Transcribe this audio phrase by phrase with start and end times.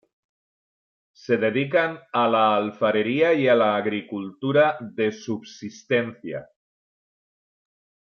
[1.23, 6.49] Se dedican a la alfarería y a la agricultura de subsistencia.